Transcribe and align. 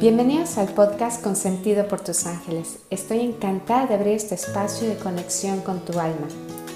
Bienvenidos 0.00 0.56
al 0.56 0.72
podcast 0.72 1.22
Consentido 1.22 1.86
por 1.86 2.00
tus 2.00 2.24
ángeles. 2.24 2.78
Estoy 2.88 3.20
encantada 3.20 3.84
de 3.86 3.96
abrir 3.96 4.14
este 4.14 4.34
espacio 4.34 4.88
de 4.88 4.96
conexión 4.96 5.60
con 5.60 5.84
tu 5.84 6.00
alma, 6.00 6.26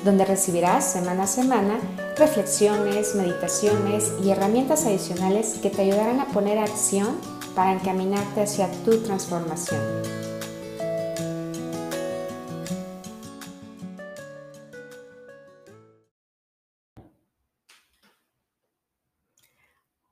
donde 0.04 0.26
recibirás 0.26 0.92
semana 0.92 1.22
a 1.22 1.26
semana 1.26 1.80
reflexiones, 2.18 3.14
meditaciones 3.14 4.12
y 4.22 4.28
herramientas 4.28 4.84
adicionales 4.84 5.58
que 5.62 5.70
te 5.70 5.80
ayudarán 5.80 6.20
a 6.20 6.26
poner 6.26 6.58
acción 6.58 7.18
para 7.54 7.72
encaminarte 7.72 8.42
hacia 8.42 8.70
tu 8.84 9.02
transformación. 9.02 9.80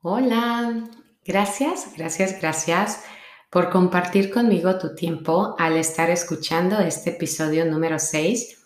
Hola, 0.00 0.88
Gracias, 1.24 1.86
gracias, 1.96 2.40
gracias 2.40 3.04
por 3.52 3.68
compartir 3.68 4.30
conmigo 4.30 4.78
tu 4.78 4.94
tiempo 4.94 5.54
al 5.58 5.76
estar 5.76 6.08
escuchando 6.08 6.78
este 6.80 7.10
episodio 7.10 7.66
número 7.66 7.98
6 7.98 8.64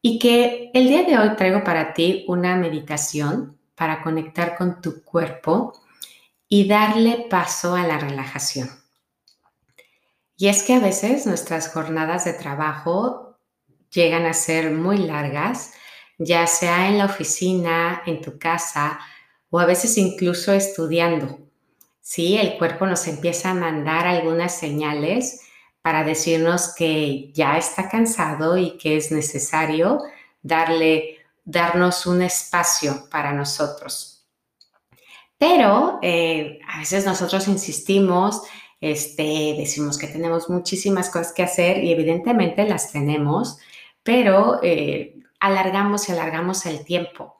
y 0.00 0.20
que 0.20 0.70
el 0.74 0.86
día 0.86 1.02
de 1.02 1.18
hoy 1.18 1.34
traigo 1.34 1.64
para 1.64 1.92
ti 1.92 2.24
una 2.28 2.54
meditación 2.54 3.58
para 3.74 4.00
conectar 4.00 4.56
con 4.56 4.80
tu 4.80 5.02
cuerpo 5.02 5.72
y 6.48 6.68
darle 6.68 7.26
paso 7.28 7.74
a 7.74 7.82
la 7.82 7.98
relajación. 7.98 8.70
Y 10.36 10.46
es 10.46 10.62
que 10.62 10.74
a 10.74 10.78
veces 10.78 11.26
nuestras 11.26 11.72
jornadas 11.72 12.24
de 12.24 12.34
trabajo 12.34 13.40
llegan 13.90 14.24
a 14.24 14.34
ser 14.34 14.70
muy 14.70 14.98
largas, 14.98 15.72
ya 16.16 16.46
sea 16.46 16.88
en 16.88 16.98
la 16.98 17.06
oficina, 17.06 18.02
en 18.06 18.20
tu 18.20 18.38
casa 18.38 19.00
o 19.50 19.58
a 19.58 19.66
veces 19.66 19.98
incluso 19.98 20.52
estudiando. 20.52 21.47
Sí, 22.10 22.38
el 22.38 22.56
cuerpo 22.56 22.86
nos 22.86 23.06
empieza 23.06 23.50
a 23.50 23.54
mandar 23.54 24.06
algunas 24.06 24.54
señales 24.56 25.42
para 25.82 26.04
decirnos 26.04 26.74
que 26.74 27.30
ya 27.34 27.58
está 27.58 27.90
cansado 27.90 28.56
y 28.56 28.78
que 28.78 28.96
es 28.96 29.12
necesario 29.12 30.00
darle, 30.40 31.18
darnos 31.44 32.06
un 32.06 32.22
espacio 32.22 33.10
para 33.10 33.34
nosotros. 33.34 34.26
Pero 35.36 35.98
eh, 36.00 36.60
a 36.66 36.78
veces 36.78 37.04
nosotros 37.04 37.46
insistimos, 37.46 38.40
este, 38.80 39.54
decimos 39.58 39.98
que 39.98 40.06
tenemos 40.06 40.48
muchísimas 40.48 41.10
cosas 41.10 41.34
que 41.34 41.42
hacer 41.42 41.84
y 41.84 41.92
evidentemente 41.92 42.66
las 42.66 42.90
tenemos, 42.90 43.58
pero 44.02 44.60
eh, 44.62 45.14
alargamos 45.40 46.08
y 46.08 46.12
alargamos 46.12 46.64
el 46.64 46.86
tiempo. 46.86 47.36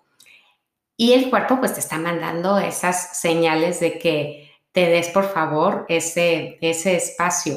Y 0.94 1.14
el 1.14 1.30
cuerpo 1.30 1.58
pues 1.58 1.72
te 1.72 1.80
está 1.80 1.98
mandando 1.98 2.58
esas 2.58 3.16
señales 3.18 3.80
de 3.80 3.98
que 3.98 4.47
te 4.72 4.86
des 4.86 5.08
por 5.08 5.24
favor 5.24 5.86
ese, 5.88 6.58
ese 6.60 6.96
espacio. 6.96 7.56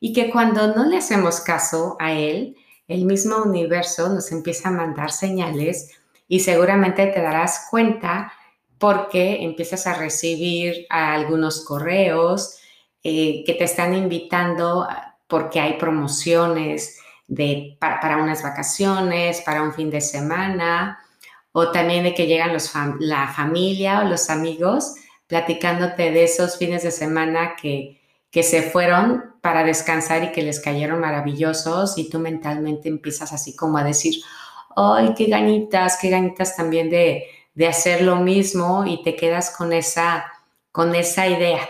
Y 0.00 0.12
que 0.12 0.30
cuando 0.30 0.74
no 0.74 0.86
le 0.86 0.98
hacemos 0.98 1.40
caso 1.40 1.96
a 1.98 2.12
él, 2.12 2.56
el 2.86 3.04
mismo 3.04 3.42
universo 3.42 4.08
nos 4.08 4.32
empieza 4.32 4.68
a 4.68 4.72
mandar 4.72 5.10
señales 5.10 5.90
y 6.26 6.40
seguramente 6.40 7.06
te 7.06 7.20
darás 7.20 7.66
cuenta 7.70 8.32
porque 8.78 9.42
empiezas 9.42 9.86
a 9.86 9.94
recibir 9.94 10.86
algunos 10.88 11.64
correos 11.64 12.58
eh, 13.02 13.42
que 13.44 13.54
te 13.54 13.64
están 13.64 13.94
invitando 13.94 14.86
porque 15.26 15.60
hay 15.60 15.74
promociones 15.74 16.98
de, 17.26 17.76
para, 17.80 18.16
unas 18.16 18.42
vacaciones, 18.42 19.42
para 19.42 19.62
un 19.62 19.74
fin 19.74 19.90
de 19.90 20.00
semana, 20.00 20.98
o 21.52 21.70
también 21.70 22.04
de 22.04 22.14
que 22.14 22.26
llegan 22.26 22.52
los 22.52 22.72
la 23.00 23.28
familia 23.28 24.00
o 24.00 24.04
los 24.04 24.30
amigos 24.30 24.94
platicándote 25.28 26.10
de 26.10 26.24
esos 26.24 26.58
fines 26.58 26.82
de 26.82 26.90
semana 26.90 27.54
que, 27.54 28.00
que 28.30 28.42
se 28.42 28.62
fueron 28.62 29.34
para 29.40 29.62
descansar 29.62 30.24
y 30.24 30.32
que 30.32 30.42
les 30.42 30.58
cayeron 30.58 31.00
maravillosos 31.00 31.96
y 31.96 32.10
tú 32.10 32.18
mentalmente 32.18 32.88
empiezas 32.88 33.32
así 33.32 33.54
como 33.54 33.78
a 33.78 33.84
decir, 33.84 34.22
ay, 34.74 35.14
qué 35.16 35.26
ganitas, 35.26 35.98
qué 36.00 36.10
ganitas 36.10 36.56
también 36.56 36.90
de, 36.90 37.24
de 37.54 37.66
hacer 37.66 38.02
lo 38.02 38.16
mismo 38.16 38.84
y 38.86 39.02
te 39.02 39.16
quedas 39.16 39.54
con 39.56 39.72
esa, 39.72 40.32
con 40.72 40.94
esa 40.94 41.28
idea. 41.28 41.60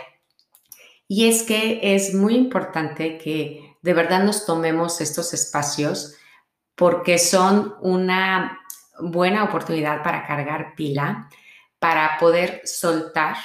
Y 1.07 1.27
es 1.27 1.43
que 1.43 1.79
es 1.81 2.13
muy 2.13 2.35
importante 2.35 3.17
que 3.17 3.75
de 3.81 3.93
verdad 3.93 4.23
nos 4.23 4.45
tomemos 4.45 5.01
estos 5.01 5.33
espacios 5.33 6.15
porque 6.75 7.17
son 7.17 7.75
una 7.81 8.59
buena 8.99 9.43
oportunidad 9.43 10.03
para 10.03 10.25
cargar 10.27 10.75
pila, 10.75 11.29
para 11.79 12.17
poder 12.19 12.61
soltar 12.65 13.37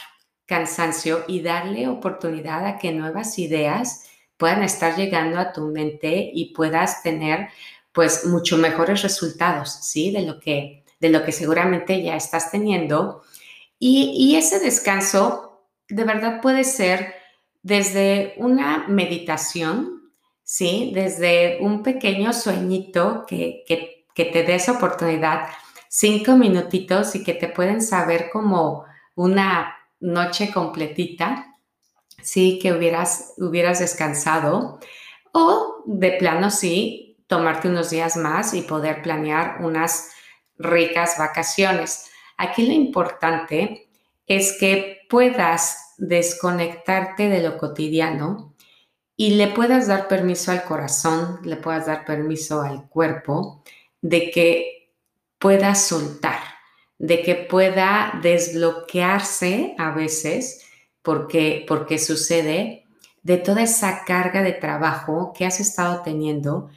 cansancio 0.47 1.25
y 1.27 1.41
darle 1.41 1.89
oportunidad 1.89 2.67
a 2.67 2.78
que 2.78 2.93
nuevas 2.93 3.39
ideas 3.39 4.05
puedan 4.37 4.62
estar 4.62 4.97
llegando 4.97 5.39
a 5.39 5.53
tu 5.53 5.62
mente 5.69 6.31
y 6.33 6.53
puedas 6.53 7.03
tener 7.03 7.49
pues 7.93 8.27
mucho 8.27 8.59
mejores 8.59 9.03
resultados, 9.03 9.71
¿sí? 9.83 10.11
De 10.11 10.22
lo 10.22 10.41
que, 10.41 10.84
de 11.00 11.09
lo 11.11 11.25
que 11.25 11.33
seguramente 11.33 12.03
ya 12.03 12.17
estás 12.17 12.50
teniendo. 12.50 13.22
Y, 13.78 14.34
ese 14.37 14.59
descanso 14.59 15.62
de 15.89 16.05
verdad 16.05 16.41
puede 16.41 16.65
ser 16.65 17.15
desde 17.62 18.34
una 18.39 18.89
meditación, 18.89 20.11
¿sí? 20.43 20.91
Desde 20.93 21.59
un 21.61 21.83
pequeño 21.83 22.33
sueñito 22.33 23.25
que, 23.28 23.62
que, 23.66 24.06
que 24.15 24.25
te 24.25 24.43
des 24.43 24.69
oportunidad 24.69 25.49
cinco 25.97 26.32
minutitos 26.37 27.15
y 27.15 27.22
que 27.22 27.34
te 27.34 27.47
pueden 27.47 27.81
saber 27.81 28.28
como 28.32 28.84
una 29.15 29.77
noche 30.00 30.50
completita, 30.53 31.55
sí, 32.21 32.59
que 32.60 32.72
hubieras, 32.72 33.34
hubieras 33.38 33.78
descansado, 33.78 34.81
o 35.33 35.84
de 35.87 36.10
plano 36.10 36.50
sí, 36.50 37.16
tomarte 37.28 37.69
unos 37.69 37.91
días 37.91 38.16
más 38.16 38.54
y 38.54 38.62
poder 38.62 39.03
planear 39.03 39.59
unas 39.60 40.10
ricas 40.59 41.15
vacaciones. 41.16 42.10
Aquí 42.38 42.66
lo 42.66 42.72
importante 42.72 43.88
es 44.27 44.56
que 44.59 44.99
puedas 45.09 45.94
desconectarte 45.99 47.28
de 47.28 47.41
lo 47.41 47.56
cotidiano 47.56 48.53
y 49.16 49.37
le 49.37 49.47
puedas 49.47 49.87
dar 49.87 50.09
permiso 50.09 50.50
al 50.50 50.65
corazón, 50.65 51.38
le 51.44 51.54
puedas 51.54 51.87
dar 51.87 52.04
permiso 52.04 52.62
al 52.62 52.88
cuerpo 52.88 53.62
de 54.03 54.33
que 54.33 54.73
pueda 55.44 55.75
soltar, 55.75 56.41
de 56.97 57.21
que 57.21 57.34
pueda 57.34 58.19
desbloquearse 58.22 59.75
a 59.77 59.91
veces, 59.91 60.65
porque, 61.03 61.66
porque 61.69 61.99
sucede, 61.99 62.87
de 63.22 63.37
toda 63.37 63.60
esa 63.60 64.06
carga 64.06 64.41
de 64.41 64.53
trabajo 64.53 65.34
que 65.37 65.44
has 65.44 65.60
estado 65.60 66.00
teniendo 66.00 66.71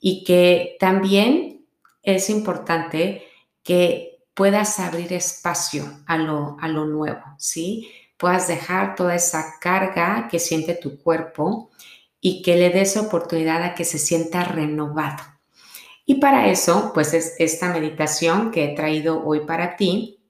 y 0.00 0.24
que 0.24 0.78
también 0.80 1.66
es 2.02 2.30
importante 2.30 3.24
que 3.62 4.22
puedas 4.32 4.80
abrir 4.80 5.12
espacio 5.12 5.84
a 6.06 6.16
lo, 6.16 6.56
a 6.62 6.68
lo 6.68 6.86
nuevo, 6.86 7.22
¿sí? 7.36 7.90
Puedas 8.16 8.48
dejar 8.48 8.94
toda 8.94 9.16
esa 9.16 9.56
carga 9.60 10.28
que 10.30 10.38
siente 10.38 10.74
tu 10.74 10.98
cuerpo 10.98 11.70
y 12.22 12.40
que 12.40 12.56
le 12.56 12.70
des 12.70 12.96
oportunidad 12.96 13.62
a 13.62 13.74
que 13.74 13.84
se 13.84 13.98
sienta 13.98 14.44
renovado. 14.44 15.33
Y 16.06 16.16
para 16.16 16.48
eso, 16.48 16.92
pues 16.92 17.14
es 17.14 17.34
esta 17.38 17.72
meditación 17.72 18.50
que 18.50 18.64
he 18.64 18.74
traído 18.74 19.24
hoy 19.24 19.40
para 19.40 19.76
ti, 19.76 20.20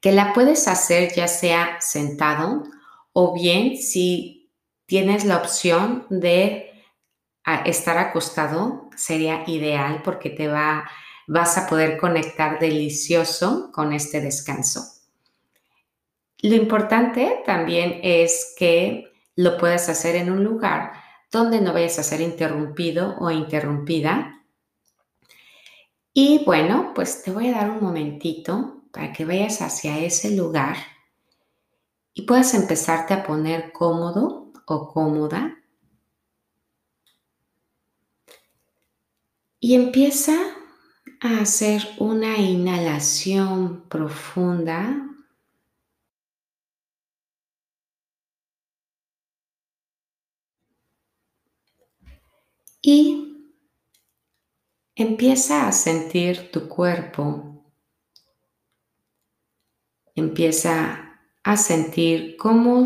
que 0.00 0.12
la 0.12 0.32
puedes 0.32 0.66
hacer 0.66 1.12
ya 1.14 1.28
sea 1.28 1.80
sentado 1.80 2.64
o 3.12 3.34
bien 3.34 3.76
si 3.76 4.50
tienes 4.86 5.24
la 5.24 5.36
opción 5.36 6.06
de 6.10 6.72
estar 7.64 7.98
acostado, 7.98 8.90
sería 8.96 9.44
ideal 9.46 10.02
porque 10.04 10.30
te 10.30 10.48
va, 10.48 10.88
vas 11.26 11.56
a 11.58 11.68
poder 11.68 11.98
conectar 11.98 12.58
delicioso 12.58 13.70
con 13.72 13.92
este 13.92 14.20
descanso. 14.20 14.82
Lo 16.40 16.56
importante 16.56 17.42
también 17.46 18.00
es 18.02 18.54
que 18.58 19.12
lo 19.36 19.56
puedas 19.58 19.88
hacer 19.88 20.16
en 20.16 20.30
un 20.30 20.42
lugar 20.42 20.92
donde 21.30 21.60
no 21.60 21.72
vayas 21.72 22.00
a 22.00 22.02
ser 22.02 22.20
interrumpido 22.20 23.16
o 23.18 23.30
interrumpida 23.30 24.41
y 26.14 26.44
bueno, 26.44 26.92
pues 26.94 27.22
te 27.22 27.30
voy 27.30 27.48
a 27.48 27.52
dar 27.52 27.70
un 27.70 27.82
momentito 27.82 28.82
para 28.92 29.12
que 29.12 29.24
vayas 29.24 29.62
hacia 29.62 29.98
ese 29.98 30.36
lugar 30.36 30.76
y 32.14 32.22
puedas 32.22 32.54
empezarte 32.54 33.14
a 33.14 33.22
poner 33.22 33.72
cómodo 33.72 34.52
o 34.66 34.92
cómoda. 34.92 35.58
Y 39.60 39.74
empieza 39.74 40.34
a 41.20 41.40
hacer 41.40 41.82
una 41.98 42.36
inhalación 42.36 43.88
profunda. 43.88 45.08
Y 52.82 53.31
Empieza 55.02 55.66
a 55.66 55.72
sentir 55.72 56.52
tu 56.52 56.68
cuerpo. 56.68 57.64
Empieza 60.14 61.18
a 61.42 61.56
sentir 61.56 62.36
cómo 62.36 62.84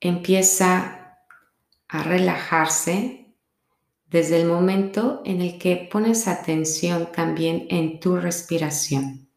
empieza 0.00 1.16
a 1.88 2.02
relajarse 2.02 3.34
desde 4.04 4.38
el 4.38 4.46
momento 4.46 5.22
en 5.24 5.40
el 5.40 5.58
que 5.58 5.88
pones 5.90 6.28
atención 6.28 7.10
también 7.10 7.66
en 7.70 8.00
tu 8.00 8.18
respiración. 8.18 9.30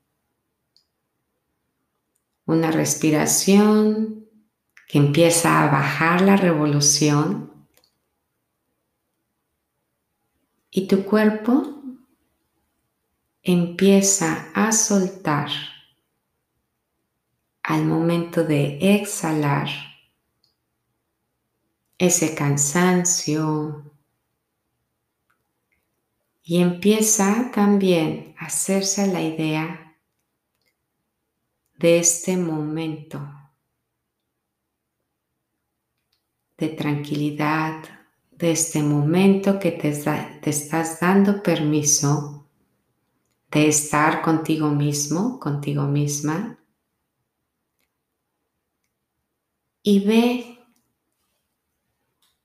Una 2.46 2.72
respiración 2.72 4.28
que 4.90 4.98
empieza 4.98 5.64
a 5.64 5.72
bajar 5.72 6.20
la 6.20 6.36
revolución 6.36 7.51
y 10.72 10.88
tu 10.88 11.04
cuerpo 11.04 11.84
empieza 13.44 14.50
a 14.56 14.72
soltar 14.72 15.50
al 17.62 17.86
momento 17.86 18.44
de 18.44 18.96
exhalar 18.96 19.68
ese 21.98 22.34
cansancio 22.34 23.92
y 26.42 26.62
empieza 26.62 27.52
también 27.54 28.34
a 28.40 28.46
hacerse 28.46 29.08
la 29.08 29.22
idea 29.22 30.00
de 31.76 32.00
este 32.00 32.38
momento 32.38 33.22
de 36.58 36.70
tranquilidad, 36.70 38.01
de 38.42 38.52
este 38.52 38.82
momento 38.82 39.60
que 39.60 39.72
te, 39.72 39.92
te 39.92 40.50
estás 40.50 41.00
dando 41.00 41.44
permiso 41.44 42.48
de 43.52 43.68
estar 43.68 44.24
contigo 44.24 44.70
mismo, 44.70 45.40
contigo 45.40 45.84
misma. 45.84 46.58
Y 49.84 50.06
ve 50.06 50.60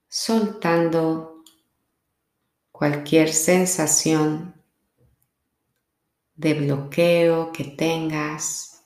soltando 0.07 1.43
cualquier 2.71 3.33
sensación 3.33 4.55
de 6.35 6.53
bloqueo 6.53 7.53
que 7.53 7.65
tengas, 7.65 8.85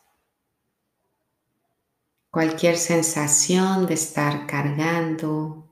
cualquier 2.30 2.76
sensación 2.76 3.86
de 3.86 3.94
estar 3.94 4.46
cargando. 4.46 5.69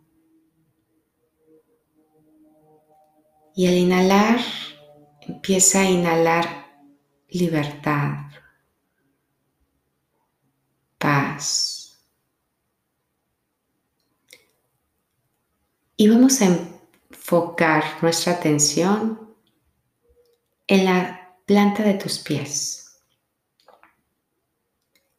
Y 3.54 3.66
al 3.66 3.74
inhalar, 3.74 4.40
empieza 5.20 5.80
a 5.80 5.90
inhalar 5.90 6.66
libertad, 7.28 8.30
paz. 10.98 12.00
Y 15.96 16.08
vamos 16.08 16.40
a 16.40 16.46
enfocar 17.10 17.84
nuestra 18.02 18.34
atención 18.34 19.34
en 20.66 20.84
la 20.84 21.34
planta 21.44 21.82
de 21.82 21.94
tus 21.94 22.18
pies. 22.18 23.02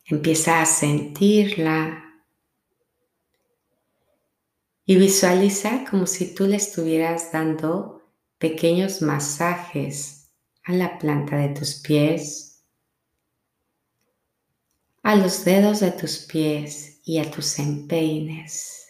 Empieza 0.05 0.61
a 0.61 0.65
sentirla 0.65 2.08
y 4.89 4.95
visualiza 4.95 5.85
como 5.87 6.07
si 6.07 6.33
tú 6.33 6.47
le 6.47 6.55
estuvieras 6.55 7.31
dando 7.31 8.01
pequeños 8.39 9.03
masajes 9.03 10.31
a 10.63 10.73
la 10.73 10.97
planta 10.97 11.35
de 11.35 11.49
tus 11.49 11.75
pies, 11.75 12.63
a 15.03 15.15
los 15.15 15.45
dedos 15.45 15.79
de 15.79 15.91
tus 15.91 16.17
pies 16.17 17.01
y 17.05 17.19
a 17.19 17.29
tus 17.29 17.59
empeines 17.59 18.87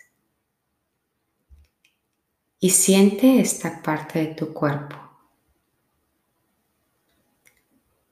y 2.62 2.70
siente 2.70 3.42
esta 3.42 3.84
parte 3.84 4.20
de 4.20 4.36
tu 4.36 4.54
cuerpo. 4.54 4.96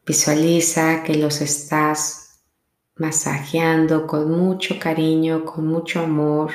Visualiza 0.06 1.04
que 1.04 1.16
los 1.16 1.40
estás 1.40 2.42
masajeando 2.96 4.06
con 4.06 4.30
mucho 4.30 4.78
cariño, 4.78 5.46
con 5.46 5.68
mucho 5.68 6.02
amor. 6.02 6.52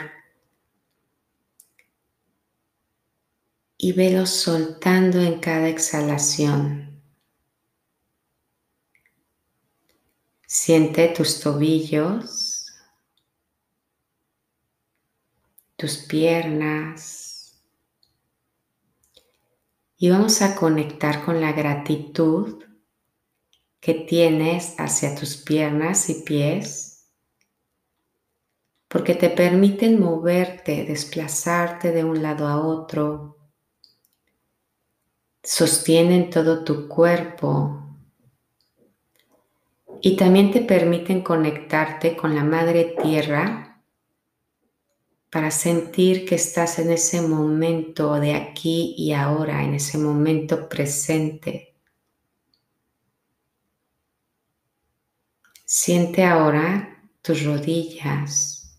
Y 3.85 3.95
velos 3.95 4.31
soltando 4.31 5.21
en 5.21 5.41
cada 5.41 5.69
exhalación. 5.69 7.03
Siente 10.47 11.09
tus 11.09 11.41
tobillos, 11.41 12.73
tus 15.75 15.97
piernas, 15.97 17.61
y 19.97 20.11
vamos 20.11 20.43
a 20.43 20.55
conectar 20.55 21.25
con 21.25 21.41
la 21.41 21.51
gratitud 21.51 22.63
que 23.81 23.95
tienes 23.95 24.77
hacia 24.79 25.17
tus 25.17 25.37
piernas 25.39 26.09
y 26.09 26.23
pies, 26.23 27.09
porque 28.87 29.17
te 29.17 29.29
permiten 29.29 29.99
moverte, 29.99 30.85
desplazarte 30.85 31.91
de 31.91 32.05
un 32.05 32.23
lado 32.23 32.47
a 32.47 32.65
otro, 32.65 33.42
sostienen 35.43 36.31
todo 36.31 36.65
tu 36.65 36.89
cuerpo 36.89 37.83
y 40.01 40.17
también 40.17 40.51
te 40.53 40.61
permiten 40.61 41.23
conectarte 41.23 42.17
con 42.17 42.35
la 42.35 42.45
madre 42.45 42.97
tierra 43.03 43.83
para 45.31 45.51
sentir 45.51 46.27
que 46.27 46.35
estás 46.35 46.79
en 46.79 46.91
ese 46.91 47.23
momento 47.23 48.21
de 48.21 48.35
aquí 48.35 48.95
y 48.99 49.13
ahora, 49.13 49.65
en 49.65 49.75
ese 49.75 49.97
momento 49.97 50.69
presente. 50.69 51.75
Siente 55.65 56.25
ahora 56.25 57.03
tus 57.23 57.45
rodillas 57.45 58.77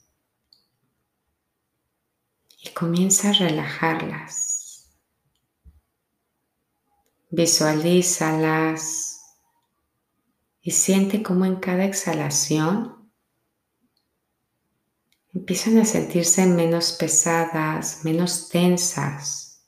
y 2.61 2.69
comienza 2.69 3.29
a 3.29 3.33
relajarlas. 3.33 4.52
Visualízalas 7.35 9.19
y 10.61 10.69
siente 10.69 11.23
cómo 11.23 11.45
en 11.45 11.55
cada 11.55 11.83
exhalación 11.83 13.11
empiezan 15.33 15.79
a 15.79 15.85
sentirse 15.85 16.45
menos 16.45 16.91
pesadas, 16.91 18.05
menos 18.05 18.49
tensas. 18.49 19.65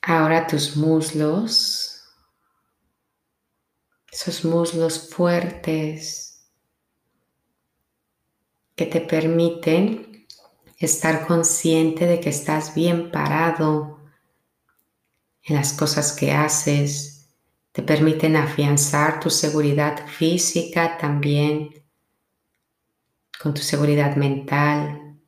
Ahora 0.00 0.48
tus 0.48 0.76
muslos, 0.76 2.02
esos 4.10 4.44
muslos 4.44 5.08
fuertes 5.08 6.50
que 8.74 8.86
te 8.86 9.00
permiten 9.00 10.11
estar 10.86 11.26
consciente 11.26 12.06
de 12.06 12.20
que 12.20 12.30
estás 12.30 12.74
bien 12.74 13.10
parado 13.10 14.00
en 15.44 15.56
las 15.56 15.72
cosas 15.72 16.12
que 16.12 16.32
haces, 16.32 17.28
te 17.72 17.82
permiten 17.82 18.36
afianzar 18.36 19.20
tu 19.20 19.30
seguridad 19.30 20.06
física 20.06 20.98
también 20.98 21.82
con 23.40 23.54
tu 23.54 23.62
seguridad 23.62 24.16
mental. 24.16 25.18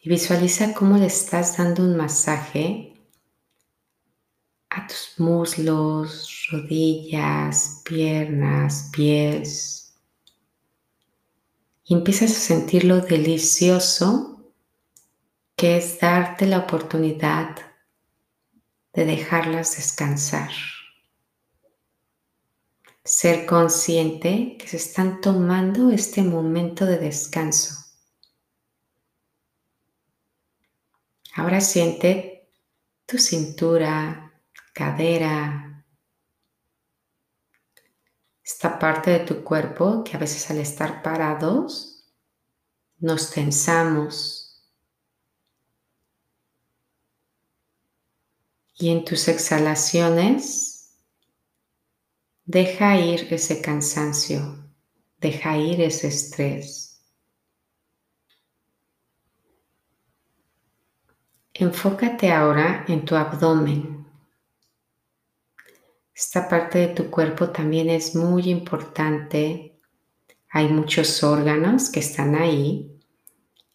Y 0.00 0.08
visualiza 0.08 0.74
cómo 0.74 0.96
le 0.96 1.06
estás 1.06 1.56
dando 1.56 1.82
un 1.82 1.96
masaje 1.96 2.92
a 4.70 4.86
tus 4.86 5.14
muslos, 5.18 6.48
rodillas, 6.50 7.82
piernas, 7.84 8.90
pies. 8.92 9.81
Y 11.84 11.94
empiezas 11.94 12.30
a 12.30 12.40
sentir 12.40 12.84
lo 12.84 13.00
delicioso 13.00 14.32
que 15.56 15.76
es 15.76 16.00
darte 16.00 16.46
la 16.46 16.58
oportunidad 16.58 17.56
de 18.92 19.04
dejarlas 19.04 19.76
descansar. 19.76 20.50
Ser 23.04 23.46
consciente 23.46 24.56
que 24.58 24.68
se 24.68 24.76
están 24.76 25.20
tomando 25.20 25.90
este 25.90 26.22
momento 26.22 26.86
de 26.86 26.98
descanso. 26.98 27.74
Ahora 31.34 31.60
siente 31.60 32.48
tu 33.06 33.18
cintura, 33.18 34.32
cadera, 34.74 35.71
esta 38.44 38.78
parte 38.78 39.10
de 39.10 39.20
tu 39.20 39.44
cuerpo 39.44 40.02
que 40.04 40.16
a 40.16 40.20
veces 40.20 40.50
al 40.50 40.58
estar 40.58 41.02
parados 41.02 42.04
nos 42.98 43.30
tensamos 43.30 44.42
Y 48.82 48.90
en 48.90 49.04
tus 49.04 49.28
exhalaciones, 49.28 50.98
deja 52.44 52.96
ir 52.96 53.32
ese 53.32 53.62
cansancio, 53.62 54.58
deja 55.18 55.56
ir 55.56 55.80
ese 55.80 56.08
estrés. 56.08 57.00
Enfócate 61.54 62.32
ahora 62.32 62.84
en 62.88 63.04
tu 63.04 63.14
abdomen. 63.14 64.01
Esta 66.14 66.48
parte 66.48 66.78
de 66.78 66.88
tu 66.88 67.10
cuerpo 67.10 67.50
también 67.50 67.88
es 67.88 68.14
muy 68.14 68.50
importante. 68.50 69.80
Hay 70.50 70.68
muchos 70.68 71.22
órganos 71.22 71.88
que 71.88 72.00
están 72.00 72.34
ahí 72.34 73.00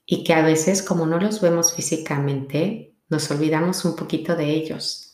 y 0.06 0.24
que 0.24 0.34
a 0.34 0.44
veces 0.44 0.84
como 0.84 1.06
no 1.06 1.20
los 1.20 1.41
vemos 1.41 1.74
físicamente, 1.74 2.96
nos 3.10 3.32
olvidamos 3.32 3.84
un 3.86 3.96
poquito 3.96 4.36
de 4.36 4.51
ellos. 4.51 5.08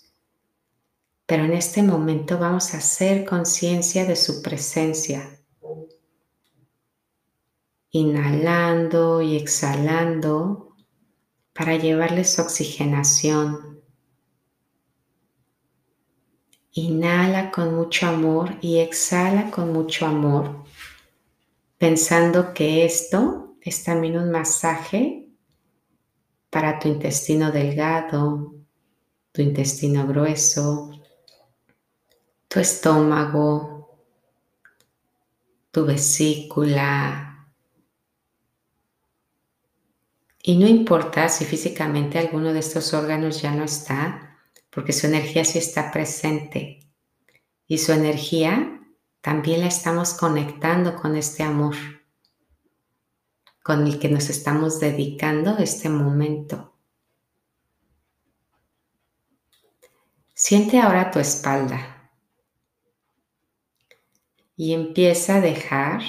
Pero 1.25 1.45
en 1.45 1.53
este 1.53 1.81
momento 1.81 2.37
vamos 2.37 2.73
a 2.73 2.77
hacer 2.77 3.25
conciencia 3.25 4.05
de 4.05 4.15
su 4.15 4.41
presencia. 4.41 5.39
Inhalando 7.91 9.21
y 9.21 9.37
exhalando 9.37 10.75
para 11.53 11.77
llevarles 11.77 12.37
oxigenación. 12.39 13.72
Inhala 16.75 17.51
con 17.51 17.75
mucho 17.75 18.07
amor 18.07 18.57
y 18.59 18.79
exhala 18.79 19.51
con 19.51 19.71
mucho 19.71 20.07
amor, 20.07 20.65
pensando 21.77 22.51
que 22.51 22.83
esto 22.83 23.55
es 23.61 23.83
también 23.83 24.17
un 24.17 24.31
masaje 24.31 25.29
para 26.49 26.79
tu 26.79 26.87
intestino 26.87 27.51
delgado, 27.51 28.55
tu 29.31 29.41
intestino 29.43 30.07
grueso, 30.07 30.91
tu 32.47 32.59
estómago, 32.59 33.99
tu 35.69 35.85
vesícula. 35.85 37.49
Y 40.41 40.57
no 40.57 40.67
importa 40.67 41.29
si 41.29 41.45
físicamente 41.45 42.17
alguno 42.17 42.51
de 42.51 42.59
estos 42.59 42.93
órganos 42.95 43.41
ya 43.41 43.51
no 43.51 43.63
está, 43.63 44.32
porque 44.73 44.93
su 44.93 45.07
energía 45.07 45.45
sí 45.45 45.59
está 45.59 45.91
presente. 45.91 46.79
Y 47.67 47.77
su 47.77 47.91
energía 47.91 48.81
también 49.21 49.61
la 49.61 49.67
estamos 49.67 50.13
conectando 50.13 50.95
con 50.95 51.15
este 51.15 51.43
amor 51.43 51.75
con 53.63 53.87
el 53.87 53.97
que 53.97 54.09
nos 54.09 54.29
estamos 54.29 54.81
dedicando 54.81 55.57
este 55.57 55.87
momento. 55.87 56.75
Siente 60.33 60.79
ahora 60.79 61.11
tu 61.11 61.19
espalda 61.19 62.11
y 64.57 64.73
empieza 64.73 65.37
a 65.37 65.41
dejar 65.41 66.01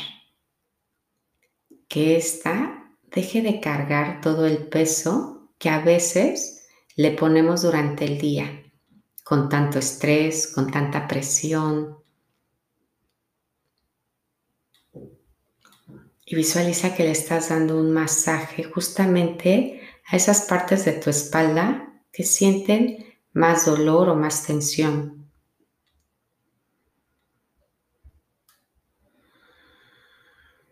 que 1.87 2.17
ésta 2.17 2.93
deje 3.05 3.41
de 3.43 3.61
cargar 3.61 4.21
todo 4.21 4.47
el 4.47 4.67
peso 4.67 5.53
que 5.59 5.71
a 5.71 5.79
veces 5.79 6.64
le 6.97 7.11
ponemos 7.11 7.63
durante 7.63 8.05
el 8.05 8.19
día, 8.19 8.63
con 9.25 9.49
tanto 9.49 9.79
estrés, 9.79 10.47
con 10.47 10.71
tanta 10.71 11.09
presión, 11.09 11.99
y 16.27 16.37
visualiza 16.37 16.95
que 16.95 17.05
le 17.05 17.11
estás 17.11 17.51
dando 17.51 17.79
un 17.79 17.93
masaje 17.93 18.65
justamente 18.65 19.83
a 20.07 20.17
esas 20.17 20.43
partes 20.43 20.85
de 20.85 20.93
tu 20.93 21.11
espalda 21.11 22.03
que 22.13 22.25
sienten 22.25 23.05
más 23.33 23.67
dolor 23.67 24.09
o 24.09 24.15
más 24.15 24.47
tensión. 24.47 25.31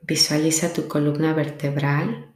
Visualiza 0.02 0.72
tu 0.72 0.88
columna 0.88 1.32
vertebral 1.34 2.31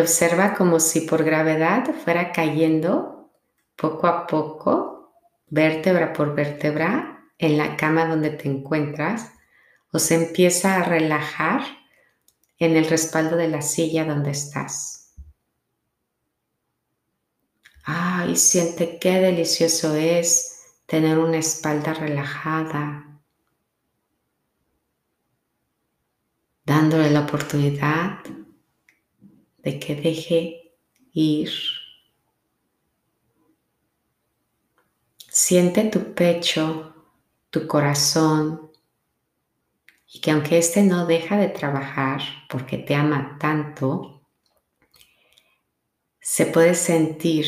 observa 0.00 0.54
como 0.54 0.80
si 0.80 1.02
por 1.02 1.24
gravedad 1.24 1.84
fuera 2.04 2.32
cayendo 2.32 3.30
poco 3.76 4.06
a 4.06 4.26
poco, 4.26 5.14
vértebra 5.48 6.12
por 6.12 6.34
vértebra, 6.34 7.10
en 7.38 7.56
la 7.56 7.76
cama 7.76 8.04
donde 8.04 8.30
te 8.30 8.48
encuentras 8.48 9.32
o 9.92 9.98
se 9.98 10.14
empieza 10.14 10.76
a 10.76 10.84
relajar 10.84 11.62
en 12.58 12.76
el 12.76 12.86
respaldo 12.86 13.36
de 13.36 13.48
la 13.48 13.62
silla 13.62 14.04
donde 14.04 14.30
estás. 14.30 15.14
Ay, 17.84 18.36
siente 18.36 18.98
qué 18.98 19.20
delicioso 19.20 19.96
es 19.96 20.74
tener 20.86 21.18
una 21.18 21.38
espalda 21.38 21.94
relajada, 21.94 23.20
dándole 26.64 27.10
la 27.10 27.20
oportunidad 27.20 28.18
de 29.62 29.78
que 29.78 29.94
deje 29.94 30.74
ir. 31.12 31.50
Siente 35.28 35.84
tu 35.84 36.14
pecho, 36.14 36.94
tu 37.50 37.66
corazón, 37.66 38.70
y 40.12 40.20
que 40.20 40.32
aunque 40.32 40.58
éste 40.58 40.82
no 40.82 41.06
deja 41.06 41.36
de 41.36 41.48
trabajar 41.48 42.20
porque 42.48 42.78
te 42.78 42.94
ama 42.94 43.36
tanto, 43.38 44.22
se 46.20 46.46
puede 46.46 46.74
sentir 46.74 47.46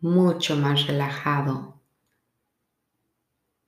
mucho 0.00 0.56
más 0.56 0.86
relajado 0.86 1.80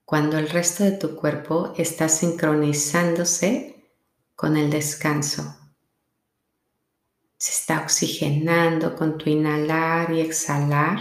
cuando 0.05 0.37
el 0.37 0.49
resto 0.49 0.85
de 0.85 0.93
tu 0.93 1.15
cuerpo 1.15 1.73
está 1.77 2.07
sincronizándose 2.07 3.91
con 4.35 4.55
el 4.55 4.69
descanso. 4.69 5.66
Se 7.37 7.51
está 7.51 7.81
oxigenando 7.81 8.95
con 8.95 9.17
tu 9.17 9.29
inhalar 9.29 10.11
y 10.11 10.21
exhalar 10.21 10.99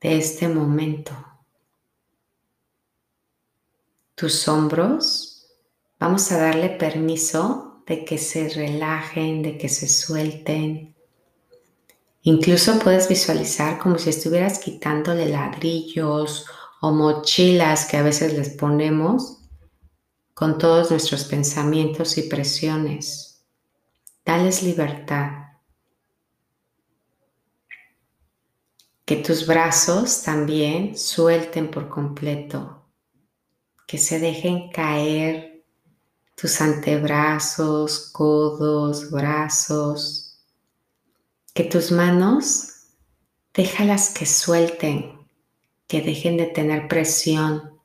de 0.00 0.18
este 0.18 0.48
momento 0.48 1.16
tus 4.22 4.46
hombros, 4.46 5.48
vamos 5.98 6.30
a 6.30 6.38
darle 6.38 6.68
permiso 6.68 7.82
de 7.88 8.04
que 8.04 8.18
se 8.18 8.48
relajen, 8.48 9.42
de 9.42 9.58
que 9.58 9.68
se 9.68 9.88
suelten. 9.88 10.94
Incluso 12.22 12.78
puedes 12.78 13.08
visualizar 13.08 13.80
como 13.80 13.98
si 13.98 14.10
estuvieras 14.10 14.60
quitándole 14.60 15.28
ladrillos 15.28 16.46
o 16.80 16.92
mochilas 16.92 17.86
que 17.86 17.96
a 17.96 18.04
veces 18.04 18.34
les 18.34 18.50
ponemos 18.50 19.38
con 20.34 20.56
todos 20.56 20.92
nuestros 20.92 21.24
pensamientos 21.24 22.16
y 22.16 22.22
presiones. 22.22 23.31
Dales 24.24 24.62
libertad. 24.62 25.30
Que 29.04 29.16
tus 29.16 29.46
brazos 29.46 30.22
también 30.22 30.96
suelten 30.96 31.70
por 31.70 31.88
completo 31.88 32.82
que 33.92 33.98
se 33.98 34.18
dejen 34.18 34.70
caer 34.70 35.66
tus 36.34 36.62
antebrazos, 36.62 38.08
codos, 38.10 39.10
brazos, 39.10 40.42
que 41.52 41.64
tus 41.64 41.92
manos 41.92 42.86
déjalas 43.52 44.08
que 44.08 44.24
suelten, 44.24 45.28
que 45.86 46.00
dejen 46.00 46.38
de 46.38 46.46
tener 46.46 46.88
presión. 46.88 47.82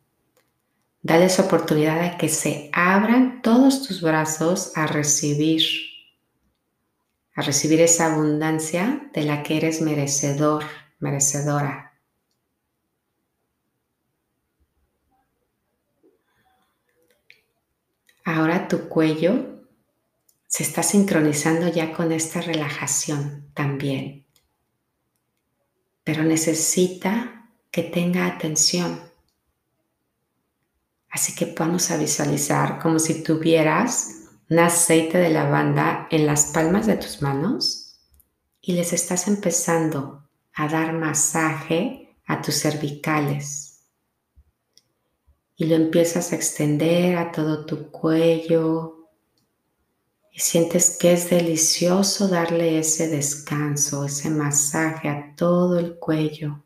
Dales 1.01 1.41
oportunidad 1.41 2.01
de 2.01 2.17
que 2.17 2.29
se 2.29 2.70
abran 2.72 3.41
todos 3.41 3.86
tus 3.86 4.00
brazos 4.00 4.72
a 4.77 4.88
recibir, 4.88 5.62
a 7.38 7.44
recibir 7.44 7.79
esa 7.82 8.12
abundancia 8.12 9.12
de 9.13 9.22
la 9.22 9.44
que 9.44 9.58
eres 9.58 9.79
merecedor, 9.79 10.63
merecedora. 10.98 11.94
Ahora 18.25 18.67
tu 18.67 18.89
cuello 18.89 19.63
se 20.48 20.63
está 20.63 20.82
sincronizando 20.82 21.67
ya 21.67 21.94
con 21.94 22.12
esta 22.12 22.41
relajación 22.41 23.51
también, 23.53 24.25
pero 26.03 26.24
necesita 26.24 27.51
que 27.70 27.84
tenga 27.84 28.25
atención. 28.25 29.00
Así 31.12 31.36
que 31.36 31.53
vamos 31.56 31.91
a 31.91 31.98
visualizar 31.98 32.79
como 32.79 32.98
si 32.98 33.22
tuvieras 33.22 34.16
un 34.50 34.60
aceite 34.60 35.18
de 35.18 35.30
lavanda 35.30 36.08
en 36.10 36.25
las 36.25 36.46
palmas 36.48 36.88
de 36.88 36.96
tus 36.96 37.22
manos 37.22 38.00
y 38.62 38.74
les 38.74 38.94
estás 38.94 39.27
empezando 39.27 40.30
a 40.54 40.68
dar 40.68 40.94
masaje 40.94 42.16
a 42.25 42.42
tus 42.42 42.56
cervicales. 42.56 43.86
Y 45.56 45.66
lo 45.66 45.75
empiezas 45.75 46.32
a 46.32 46.36
extender 46.36 47.18
a 47.18 47.32
todo 47.32 47.66
tu 47.66 47.89
cuello. 47.89 49.10
Y 50.32 50.39
sientes 50.39 50.98
que 50.98 51.13
es 51.13 51.30
delicioso 51.30 52.27
darle 52.27 52.80
ese 52.80 53.08
descanso, 53.08 54.06
ese 54.06 54.30
masaje 54.30 55.10
a 55.10 55.34
todo 55.36 55.80
el 55.80 55.98
cuello. 55.98 56.63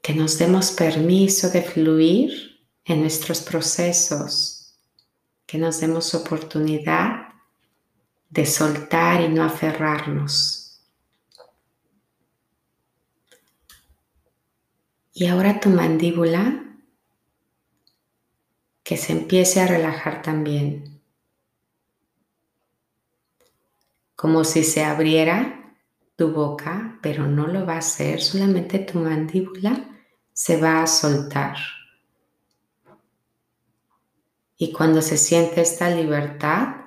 Que 0.00 0.14
nos 0.14 0.38
demos 0.38 0.70
permiso 0.70 1.50
de 1.50 1.62
fluir 1.62 2.55
en 2.86 3.00
nuestros 3.00 3.40
procesos, 3.40 4.78
que 5.44 5.58
nos 5.58 5.80
demos 5.80 6.14
oportunidad 6.14 7.34
de 8.30 8.46
soltar 8.46 9.20
y 9.20 9.28
no 9.28 9.42
aferrarnos. 9.42 10.80
Y 15.12 15.26
ahora 15.26 15.58
tu 15.58 15.68
mandíbula 15.70 16.62
que 18.84 18.96
se 18.96 19.12
empiece 19.12 19.60
a 19.60 19.66
relajar 19.66 20.22
también, 20.22 21.00
como 24.14 24.44
si 24.44 24.62
se 24.62 24.84
abriera 24.84 25.74
tu 26.14 26.32
boca, 26.32 26.98
pero 27.02 27.26
no 27.26 27.48
lo 27.48 27.66
va 27.66 27.74
a 27.74 27.78
hacer, 27.78 28.22
solamente 28.22 28.78
tu 28.78 29.00
mandíbula 29.00 30.04
se 30.32 30.60
va 30.60 30.82
a 30.82 30.86
soltar. 30.86 31.56
Y 34.56 34.72
cuando 34.72 35.02
se 35.02 35.18
siente 35.18 35.60
esta 35.60 35.90
libertad, 35.90 36.86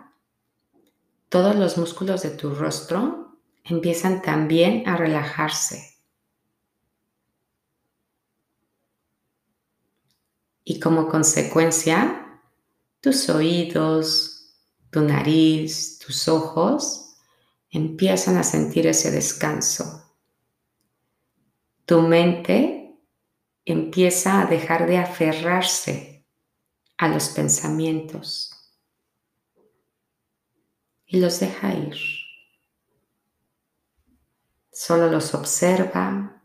todos 1.30 1.56
los 1.56 1.78
músculos 1.78 2.24
de 2.24 2.32
tu 2.32 2.56
rostro 2.56 3.38
empiezan 3.64 4.24
también 4.24 4.90
a 4.90 4.98
relajarse. 4.98 5.98
Y 10.64 10.80
como 10.80 11.08
consecuencia, 11.08 12.42
tus 13.02 13.30
oídos, 13.30 14.56
tu 14.90 15.02
nariz, 15.02 16.00
tus 16.00 16.28
ojos 16.28 17.18
empiezan 17.70 18.38
a 18.38 18.44
sentir 18.44 18.88
ese 18.88 19.12
descanso. 19.12 20.16
Tu 21.86 22.02
mente 22.02 23.00
empieza 23.66 24.42
a 24.42 24.46
dejar 24.46 24.88
de 24.88 24.98
aferrarse 24.98 26.19
a 27.00 27.08
los 27.08 27.30
pensamientos 27.30 28.52
y 31.06 31.18
los 31.18 31.40
deja 31.40 31.74
ir. 31.74 31.96
Solo 34.70 35.10
los 35.10 35.34
observa 35.34 36.44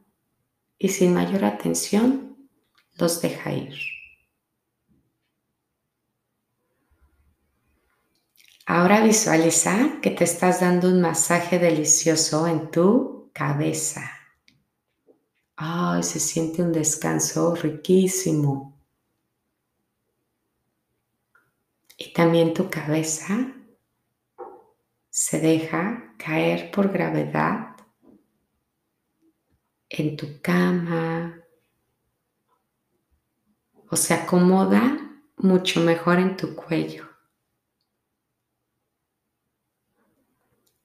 y 0.78 0.88
sin 0.90 1.12
mayor 1.12 1.44
atención 1.44 2.48
los 2.96 3.20
deja 3.20 3.52
ir. 3.52 3.74
Ahora 8.64 9.02
visualiza 9.02 9.98
que 10.00 10.10
te 10.10 10.22
estás 10.22 10.60
dando 10.60 10.88
un 10.88 11.00
masaje 11.00 11.58
delicioso 11.58 12.46
en 12.46 12.70
tu 12.70 13.28
cabeza. 13.34 14.08
Ay, 15.56 16.04
se 16.04 16.20
siente 16.20 16.62
un 16.62 16.72
descanso 16.72 17.56
riquísimo. 17.56 18.73
Y 21.96 22.12
también 22.12 22.54
tu 22.54 22.68
cabeza 22.68 23.54
se 25.10 25.40
deja 25.40 26.14
caer 26.18 26.70
por 26.72 26.92
gravedad 26.92 27.76
en 29.88 30.16
tu 30.16 30.40
cama 30.42 31.40
o 33.88 33.96
se 33.96 34.12
acomoda 34.12 34.98
mucho 35.36 35.80
mejor 35.80 36.18
en 36.18 36.36
tu 36.36 36.56
cuello. 36.56 37.08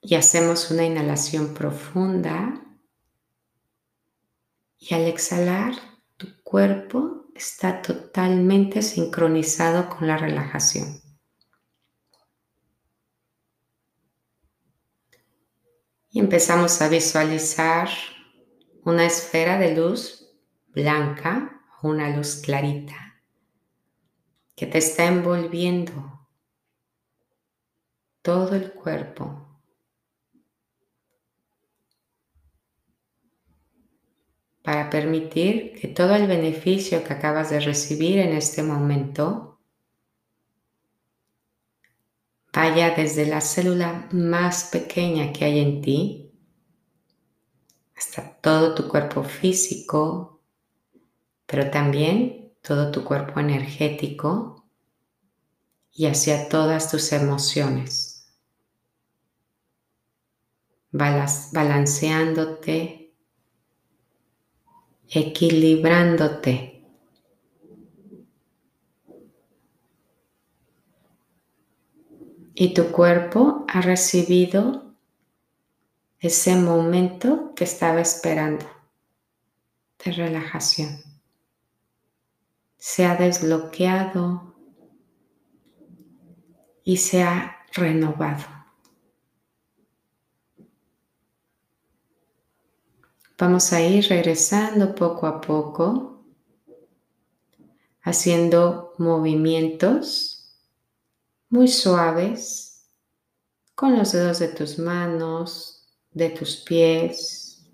Y 0.00 0.14
hacemos 0.14 0.70
una 0.70 0.84
inhalación 0.84 1.52
profunda 1.52 2.62
y 4.78 4.94
al 4.94 5.02
exhalar, 5.02 5.74
tu 6.16 6.40
cuerpo 6.42 7.26
está 7.34 7.82
totalmente 7.82 8.80
sincronizado 8.80 9.90
con 9.90 10.06
la 10.06 10.16
relajación. 10.16 11.09
Y 16.10 16.18
empezamos 16.18 16.80
a 16.82 16.88
visualizar 16.88 17.88
una 18.84 19.06
esfera 19.06 19.58
de 19.58 19.76
luz 19.76 20.28
blanca 20.68 21.60
una 21.82 22.14
luz 22.14 22.36
clarita 22.36 23.22
que 24.54 24.66
te 24.66 24.78
está 24.78 25.06
envolviendo 25.06 26.28
todo 28.22 28.54
el 28.54 28.72
cuerpo. 28.72 29.46
Para 34.62 34.90
permitir 34.90 35.80
que 35.80 35.88
todo 35.88 36.14
el 36.14 36.26
beneficio 36.26 37.02
que 37.02 37.14
acabas 37.14 37.48
de 37.48 37.60
recibir 37.60 38.18
en 38.18 38.34
este 38.34 38.62
momento 38.62 39.49
vaya 42.52 42.90
desde 42.90 43.26
la 43.26 43.40
célula 43.40 44.08
más 44.12 44.64
pequeña 44.64 45.32
que 45.32 45.44
hay 45.44 45.60
en 45.60 45.82
ti 45.82 46.32
hasta 47.96 48.36
todo 48.40 48.74
tu 48.74 48.88
cuerpo 48.88 49.22
físico, 49.22 50.40
pero 51.46 51.70
también 51.70 52.52
todo 52.62 52.90
tu 52.90 53.04
cuerpo 53.04 53.38
energético 53.40 54.64
y 55.92 56.06
hacia 56.06 56.48
todas 56.48 56.90
tus 56.90 57.12
emociones, 57.12 58.26
balanceándote 60.92 63.00
equilibrándote. 65.10 66.69
Y 72.60 72.74
tu 72.74 72.92
cuerpo 72.92 73.64
ha 73.68 73.80
recibido 73.80 74.94
ese 76.18 76.56
momento 76.56 77.54
que 77.54 77.64
estaba 77.64 78.02
esperando 78.02 78.66
de 80.04 80.12
relajación. 80.12 81.02
Se 82.76 83.06
ha 83.06 83.16
desbloqueado 83.16 84.54
y 86.84 86.98
se 86.98 87.22
ha 87.22 87.64
renovado. 87.72 88.44
Vamos 93.38 93.72
a 93.72 93.80
ir 93.80 94.06
regresando 94.06 94.94
poco 94.94 95.26
a 95.26 95.40
poco, 95.40 96.26
haciendo 98.02 98.92
movimientos 98.98 100.39
muy 101.50 101.66
suaves 101.66 102.88
con 103.74 103.98
los 103.98 104.12
dedos 104.12 104.38
de 104.38 104.48
tus 104.48 104.78
manos, 104.78 105.84
de 106.12 106.30
tus 106.30 106.56
pies. 106.56 107.66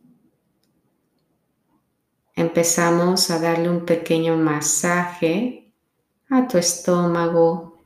Empezamos 2.35 3.31
a 3.31 3.39
darle 3.39 3.69
un 3.69 3.85
pequeño 3.85 4.37
masaje 4.37 5.75
a 6.31 6.49
tu 6.49 6.59
estómago. 6.59 7.85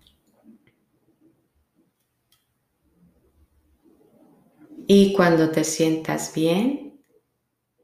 Y 4.86 5.12
cuando 5.12 5.50
te 5.50 5.64
sientas 5.64 6.34
bien, 6.34 7.00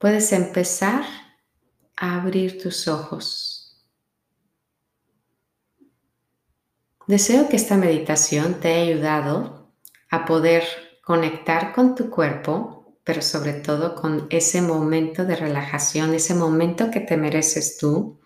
puedes 0.00 0.32
empezar 0.32 1.04
a 1.96 2.20
abrir 2.20 2.60
tus 2.60 2.88
ojos. 2.88 3.55
Deseo 7.06 7.48
que 7.48 7.54
esta 7.54 7.76
meditación 7.76 8.54
te 8.54 8.74
haya 8.74 8.92
ayudado 8.92 9.70
a 10.10 10.24
poder 10.24 10.64
conectar 11.04 11.72
con 11.72 11.94
tu 11.94 12.10
cuerpo, 12.10 12.96
pero 13.04 13.22
sobre 13.22 13.52
todo 13.52 13.94
con 13.94 14.26
ese 14.28 14.60
momento 14.60 15.24
de 15.24 15.36
relajación, 15.36 16.14
ese 16.14 16.34
momento 16.34 16.90
que 16.90 16.98
te 16.98 17.16
mereces 17.16 17.78
tú. 17.78 18.18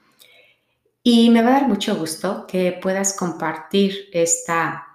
Y 1.03 1.29
me 1.29 1.43
va 1.43 1.49
a 1.51 1.61
dar 1.61 1.69
mucho 1.69 1.95
gusto 1.97 2.47
que 2.47 2.73
puedas 2.81 3.13
compartir 3.13 4.09
esta 4.15 4.87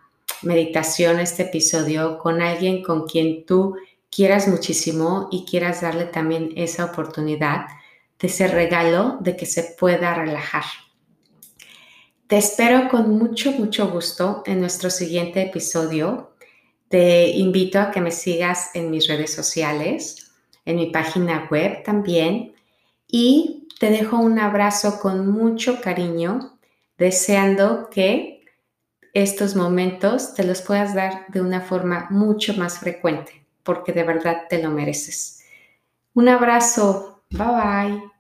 meditación, 0.42 1.20
este 1.20 1.44
episodio 1.44 2.18
con 2.18 2.42
alguien 2.42 2.82
con 2.82 3.08
quien 3.08 3.46
tú 3.46 3.76
quieras 4.10 4.48
muchísimo 4.48 5.30
y 5.32 5.46
quieras 5.46 5.82
darle 5.82 6.06
también 6.06 6.54
esa 6.56 6.86
oportunidad 6.86 7.68
de 8.20 8.28
ese 8.28 8.48
regalo 8.48 9.18
de 9.20 9.38
que 9.38 9.46
se 9.46 9.76
pueda 9.78 10.16
relajar. 10.16 10.64
Te 12.28 12.38
espero 12.38 12.90
con 12.90 13.18
mucho, 13.18 13.52
mucho 13.52 13.92
gusto 13.92 14.42
en 14.48 14.60
nuestro 14.60 14.90
siguiente 14.90 15.44
episodio. 15.44 16.32
Te 16.90 17.30
invito 17.30 17.80
a 17.80 17.92
que 17.92 18.02
me 18.02 18.10
sigas 18.10 18.72
en 18.74 18.90
mis 18.90 19.08
redes 19.08 19.32
sociales, 19.34 20.32
en 20.66 20.78
mi 20.78 20.88
página 20.88 21.48
web 21.52 21.84
también 21.84 22.56
y 23.08 23.68
te 23.80 23.92
dejo 23.92 24.18
un 24.18 24.40
abrazo 24.40 25.00
con 25.00 25.30
mucho 25.30 25.82
cariño, 25.82 26.58
deseando 26.98 27.90
que 27.92 28.44
estos 29.14 29.56
momentos 29.56 30.34
te 30.34 30.44
los 30.44 30.62
puedas 30.62 30.96
dar 30.96 31.28
de 31.28 31.42
una 31.42 31.62
forma 31.62 32.08
mucho 32.10 32.56
más 32.56 32.80
frecuente 32.80 33.46
porque 33.62 33.92
de 33.94 34.04
verdad 34.04 34.44
te 34.50 34.64
lo 34.64 34.72
mereces. 34.72 35.44
Un 36.14 36.30
abrazo. 36.30 37.24
Bye 37.30 37.48
bye. 37.48 38.15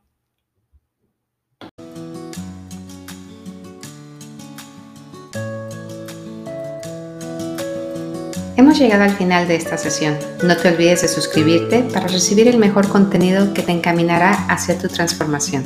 Hemos 8.58 8.80
llegado 8.80 9.04
al 9.04 9.12
final 9.12 9.50
de 9.50 9.58
esta 9.58 9.78
sesión. 9.78 10.18
No 10.41 10.56
te 10.56 10.70
olvides 10.70 11.02
de 11.02 11.10
suscribirte 11.10 11.84
para 11.94 12.08
recibir 12.08 12.48
el 12.48 12.58
mejor 12.58 12.88
contenido 12.88 13.54
que 13.54 13.62
te 13.62 13.74
encaminará 13.74 14.32
hacia 14.48 14.78
tu 14.78 14.88
transformación. 14.88 15.63